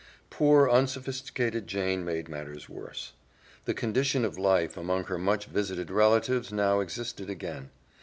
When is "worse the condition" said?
2.67-4.25